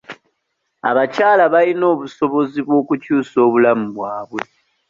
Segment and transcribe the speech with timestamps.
[0.89, 4.41] Abakyala balina obusobozi bw'okukyusa obulamu bwabwe.